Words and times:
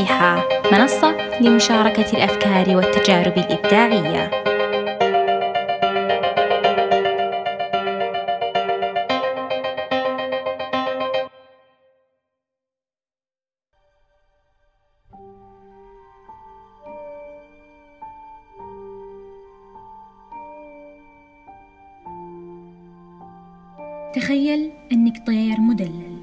صحيحة 0.00 0.48
منصة 0.72 1.40
لمشاركة 1.40 2.16
الأفكار 2.16 2.76
والتجارب 2.76 3.38
الإبداعية. 3.38 4.30
تخيل 24.14 24.72
أنك 24.92 25.26
طير 25.26 25.60
مدلل 25.60 26.16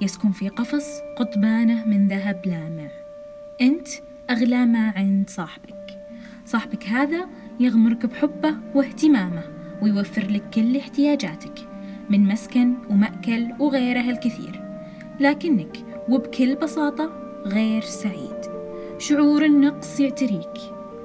يسكن 0.00 0.30
في 0.30 0.48
قفص 0.48 1.00
قضبانه 1.16 1.84
من 1.86 2.08
ذهب 2.08 2.42
لامع 2.46 2.77
أنت 3.60 3.88
أغلى 4.30 4.66
ما 4.66 4.92
عند 4.96 5.30
صاحبك. 5.30 5.98
صاحبك 6.44 6.84
هذا 6.86 7.28
يغمرك 7.60 8.06
بحبه 8.06 8.54
واهتمامه 8.74 9.42
ويوفر 9.82 10.26
لك 10.30 10.50
كل 10.54 10.76
احتياجاتك 10.76 11.58
من 12.10 12.20
مسكن 12.20 12.74
ومأكل 12.90 13.46
وغيره 13.58 14.10
الكثير. 14.10 14.62
لكنك 15.20 15.76
وبكل 16.08 16.54
بساطة 16.54 17.10
غير 17.46 17.82
سعيد. 17.82 18.40
شعور 18.98 19.44
النقص 19.44 20.00
يعتريك. 20.00 20.54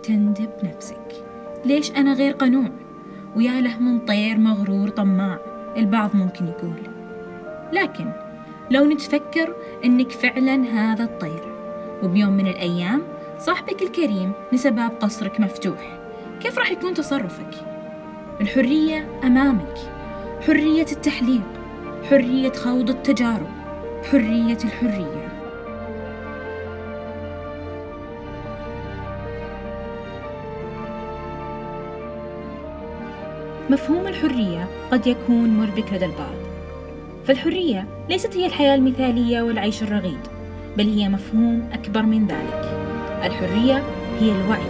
تندب 0.03 0.51
نفسك. 0.63 1.25
ليش 1.65 1.91
أنا 1.91 2.13
غير 2.13 2.33
قنوع؟ 2.33 2.69
ويا 3.35 3.61
له 3.61 3.79
من 3.79 3.99
طير 3.99 4.37
مغرور 4.37 4.89
طماع 4.89 5.39
البعض 5.77 6.15
ممكن 6.15 6.47
يقول. 6.47 6.81
لكن 7.73 8.11
لو 8.71 8.85
نتفكر 8.85 9.55
إنك 9.85 10.11
فعلا 10.11 10.63
هذا 10.63 11.03
الطير 11.03 11.52
وبيوم 12.03 12.33
من 12.33 12.47
الأيام 12.47 13.01
صاحبك 13.39 13.81
الكريم 13.81 14.31
نسى 14.53 14.69
باب 14.71 14.91
قصرك 15.01 15.39
مفتوح. 15.39 15.99
كيف 16.41 16.57
راح 16.57 16.71
يكون 16.71 16.93
تصرفك؟ 16.93 17.65
الحريه 18.41 19.07
أمامك. 19.23 19.77
حرية 20.47 20.85
التحليق. 20.91 21.41
حرية 22.09 22.51
خوض 22.51 22.89
التجارب. 22.89 23.47
حرية 24.11 24.57
الحرية. 24.63 25.27
مفهوم 33.69 34.07
الحرية 34.07 34.67
قد 34.91 35.07
يكون 35.07 35.49
مربك 35.49 35.93
لدى 35.93 36.05
البعض. 36.05 36.35
فالحرية 37.25 37.87
ليست 38.09 38.37
هي 38.37 38.45
الحياة 38.45 38.75
المثالية 38.75 39.41
والعيش 39.41 39.83
الرغيد. 39.83 40.42
بل 40.77 40.87
هي 40.87 41.09
مفهوم 41.09 41.69
أكبر 41.73 42.01
من 42.01 42.27
ذلك. 42.27 42.61
الحرية 43.23 43.83
هي 44.19 44.31
الوعي. 44.31 44.67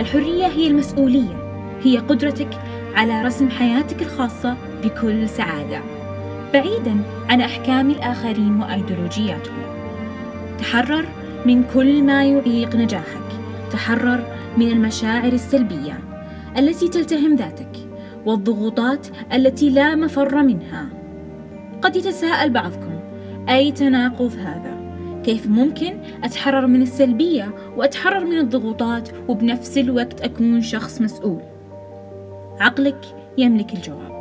الحرية 0.00 0.46
هي 0.46 0.66
المسؤولية. 0.66 1.64
هي 1.82 1.98
قدرتك 1.98 2.48
على 2.94 3.22
رسم 3.22 3.50
حياتك 3.50 4.02
الخاصة 4.02 4.56
بكل 4.84 5.28
سعادة. 5.28 5.80
بعيدا 6.52 6.96
عن 7.28 7.40
أحكام 7.40 7.90
الآخرين 7.90 8.60
وأيديولوجياتهم. 8.60 9.62
تحرر 10.58 11.04
من 11.46 11.64
كل 11.74 12.02
ما 12.02 12.24
يعيق 12.24 12.76
نجاحك. 12.76 13.28
تحرر 13.72 14.24
من 14.56 14.68
المشاعر 14.68 15.32
السلبية 15.32 16.00
التي 16.58 16.88
تلتهم 16.88 17.36
ذاتك 17.36 17.76
والضغوطات 18.26 19.06
التي 19.32 19.70
لا 19.70 19.94
مفر 19.94 20.42
منها. 20.42 20.88
قد 21.82 21.96
يتساءل 21.96 22.50
بعضكم 22.50 23.00
أي 23.48 23.72
تناقض 23.72 24.32
هذا؟ 24.38 24.77
كيف 25.28 25.46
ممكن 25.46 26.00
أتحرر 26.24 26.66
من 26.66 26.82
السلبية 26.82 27.54
وأتحرر 27.76 28.24
من 28.24 28.38
الضغوطات 28.38 29.08
وبنفس 29.28 29.78
الوقت 29.78 30.20
أكون 30.20 30.62
شخص 30.62 31.00
مسؤول؟ 31.00 31.42
عقلك 32.60 33.00
يملك 33.38 33.74
الجواب. 33.74 34.12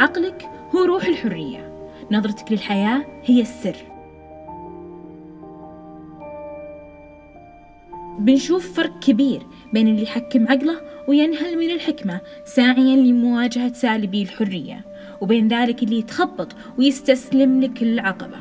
عقلك 0.00 0.42
هو 0.74 0.84
روح 0.84 1.04
الحرية. 1.04 1.90
نظرتك 2.10 2.52
للحياة 2.52 3.04
هي 3.24 3.40
السر. 3.40 3.76
بنشوف 8.18 8.72
فرق 8.72 8.98
كبير 8.98 9.46
بين 9.72 9.88
اللي 9.88 10.02
يحكم 10.02 10.48
عقله 10.48 10.80
وينهل 11.08 11.58
من 11.58 11.70
الحكمة 11.70 12.20
ساعيا 12.44 12.96
لمواجهة 12.96 13.72
سالبي 13.72 14.22
الحرية 14.22 14.84
وبين 15.20 15.48
ذلك 15.48 15.82
اللي 15.82 15.98
يتخبط 15.98 16.52
ويستسلم 16.78 17.60
لكل 17.60 17.98
عقبة. 17.98 18.38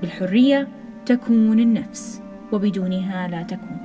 بالحرية 0.00 0.79
تكون 1.10 1.60
النفس 1.60 2.22
وبدونها 2.52 3.28
لا 3.28 3.42
تكون. 3.42 3.78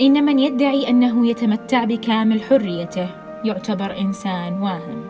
إن 0.00 0.24
من 0.24 0.38
يدعي 0.38 0.88
أنه 0.88 1.26
يتمتع 1.26 1.84
بكامل 1.84 2.42
حريته 2.42 3.08
يعتبر 3.44 3.98
إنسان 4.00 4.62
واهم. 4.62 5.04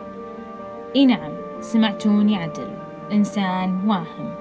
إي 0.95 1.05
نعم 1.05 1.31
سمعتوني 1.59 2.35
عدل 2.35 2.69
إنسان 3.11 3.81
واهم. 3.85 4.35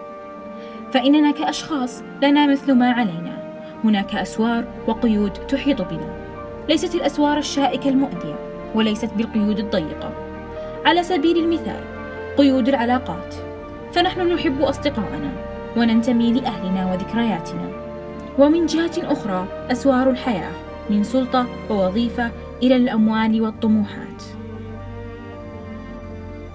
فإننا 0.92 1.30
كأشخاص 1.30 2.02
لنا 2.22 2.46
مثل 2.46 2.72
ما 2.72 2.90
علينا. 2.92 3.45
هناك 3.88 4.14
أسوار 4.14 4.64
وقيود 4.86 5.32
تحيط 5.32 5.82
بنا. 5.82 6.26
ليست 6.68 6.94
الأسوار 6.94 7.38
الشائكة 7.38 7.88
المؤذية 7.90 8.38
وليست 8.74 9.10
بالقيود 9.16 9.58
الضيقة. 9.58 10.12
على 10.84 11.02
سبيل 11.02 11.36
المثال 11.36 11.80
قيود 12.38 12.68
العلاقات. 12.68 13.34
فنحن 13.92 14.32
نحب 14.32 14.62
أصدقائنا 14.62 15.32
وننتمي 15.76 16.32
لأهلنا 16.32 16.92
وذكرياتنا. 16.92 17.68
ومن 18.38 18.66
جهة 18.66 19.12
أخرى 19.12 19.46
أسوار 19.70 20.10
الحياة 20.10 20.52
من 20.90 21.04
سلطة 21.04 21.46
ووظيفة 21.70 22.30
إلى 22.62 22.76
الأموال 22.76 23.42
والطموحات. 23.42 24.22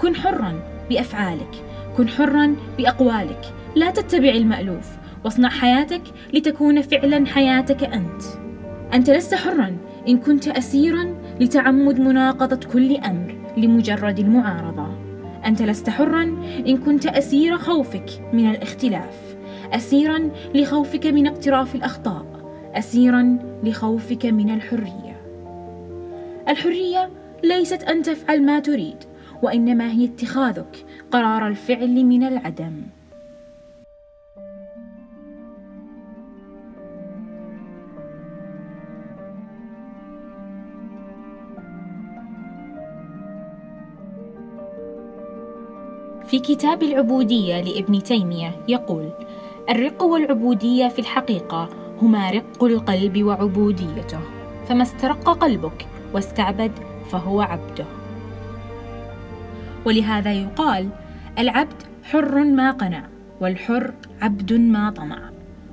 كن 0.02 0.16
حرا 0.16 0.54
بأفعالك 0.90 1.64
كن 1.98 2.10
حرا 2.10 2.56
بأقوالك. 2.78 3.54
لا 3.76 3.92
تتبع 3.92 4.30
المألوف. 4.30 5.01
واصنع 5.26 5.50
حياتك 5.50 6.02
لتكون 6.34 6.82
فعلا 6.82 7.26
حياتك 7.26 7.84
أنت. 7.84 8.22
أنت 8.94 9.10
لست 9.10 9.36
حرا. 9.36 9.78
إن 10.08 10.18
كنت 10.18 10.48
أسيرا 10.48 11.16
لتعمد 11.40 12.00
مناقضة 12.00 12.68
كل 12.74 12.96
أمر 12.96 13.36
لمجرد 13.58 14.20
المعارضة. 14.20 14.88
أنت 15.46 15.62
لست 15.62 15.90
حرا. 15.90 16.24
إن 16.68 16.78
كنت 16.78 17.06
أسير 17.06 17.58
خوفك 17.58 18.06
من 18.34 18.52
الاختلاف. 18.52 19.36
أسيرا 19.74 20.30
لخوفك 20.56 21.08
من 21.08 21.28
اقتراف 21.28 21.76
الأخطاء. 21.76 22.26
أسيرا 22.76 23.38
لخوفك 23.64 24.26
من 24.26 24.50
الحرية. 24.50 25.22
الحرية 26.50 27.10
ليست 27.44 27.84
أن 27.84 28.02
تفعل 28.02 28.46
ما 28.46 28.60
تريد 28.60 28.98
وإنما 29.44 29.92
هي 29.92 30.06
اتخاذك 30.06 30.86
قرار 31.12 31.48
الفعل 31.48 32.06
من 32.06 32.24
العدم. 32.24 32.74
في 46.32 46.40
كتاب 46.40 46.84
العبودية 46.84 47.62
لابن 47.62 48.04
تيمية 48.04 48.56
يقول: 48.68 49.10
الرق 49.70 50.04
والعبودية 50.04 50.88
في 50.88 51.00
الحقيقة 51.00 51.70
هما 52.02 52.32
رق 52.32 52.64
القلب 52.64 53.24
وعبوديته، 53.24 54.20
فما 54.68 54.84
استرق 54.84 55.30
قلبك 55.30 55.88
واستعبد 56.14 56.72
فهو 57.12 57.42
عبده. 57.42 57.86
ولهذا 59.86 60.34
يقال: 60.34 60.90
العبد 61.40 61.84
حر 62.04 62.44
ما 62.44 62.72
قنع، 62.72 63.04
والحر 63.42 63.94
عبد 64.22 64.54
ما 64.54 64.90
طمع. 64.90 65.30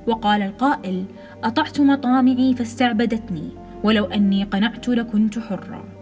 وقال 0.07 0.43
القائل: 0.43 1.05
أطعت 1.45 1.81
مطامعي 1.81 2.55
فاستعبدتني، 2.55 3.49
ولو 3.85 4.05
أني 4.05 4.45
قنعت 4.45 4.89
لكنت 4.89 5.39
حرًا. 5.39 5.98